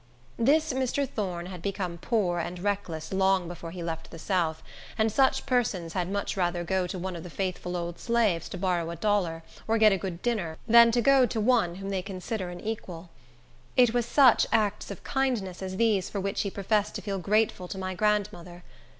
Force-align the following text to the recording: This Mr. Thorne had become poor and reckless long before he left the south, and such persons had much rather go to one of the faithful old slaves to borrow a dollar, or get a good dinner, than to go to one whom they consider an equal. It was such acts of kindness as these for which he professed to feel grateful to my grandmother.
This 0.39 0.73
Mr. 0.73 1.07
Thorne 1.07 1.45
had 1.45 1.61
become 1.61 1.99
poor 1.99 2.39
and 2.39 2.57
reckless 2.57 3.13
long 3.13 3.47
before 3.47 3.69
he 3.69 3.83
left 3.83 4.09
the 4.09 4.17
south, 4.17 4.63
and 4.97 5.11
such 5.11 5.45
persons 5.45 5.93
had 5.93 6.09
much 6.11 6.35
rather 6.35 6.63
go 6.63 6.87
to 6.87 6.97
one 6.97 7.15
of 7.15 7.21
the 7.21 7.29
faithful 7.29 7.77
old 7.77 7.99
slaves 7.99 8.49
to 8.49 8.57
borrow 8.57 8.89
a 8.89 8.95
dollar, 8.95 9.43
or 9.67 9.77
get 9.77 9.91
a 9.91 9.97
good 9.99 10.23
dinner, 10.23 10.57
than 10.67 10.91
to 10.93 11.01
go 11.03 11.27
to 11.27 11.39
one 11.39 11.75
whom 11.75 11.91
they 11.91 12.01
consider 12.01 12.49
an 12.49 12.61
equal. 12.61 13.11
It 13.77 13.93
was 13.93 14.07
such 14.07 14.47
acts 14.51 14.89
of 14.89 15.03
kindness 15.03 15.61
as 15.61 15.77
these 15.77 16.09
for 16.09 16.19
which 16.19 16.41
he 16.41 16.49
professed 16.49 16.95
to 16.95 17.03
feel 17.03 17.19
grateful 17.19 17.67
to 17.67 17.77
my 17.77 17.93
grandmother. 17.93 18.63